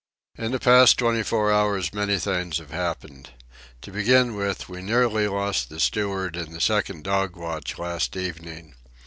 In 0.35 0.51
the 0.51 0.57
past 0.59 0.97
twenty 0.97 1.21
four 1.21 1.51
hours 1.51 1.93
many 1.93 2.17
things 2.17 2.57
have 2.57 2.71
happened. 2.71 3.29
To 3.83 3.91
begin 3.91 4.33
with, 4.33 4.67
we 4.67 4.81
nearly 4.81 5.27
lost 5.27 5.69
the 5.69 5.79
steward 5.79 6.35
in 6.35 6.53
the 6.53 6.59
second 6.59 7.03
dog 7.03 7.35
watch 7.35 7.77
last 7.77 8.17
evening. 8.17 8.73